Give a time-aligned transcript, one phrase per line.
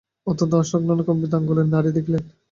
[0.27, 2.23] অত্যন্ত অসংলগ্নভাবে কম্পিত অঙ্গুলিতে নাড়ী দেখিলেন।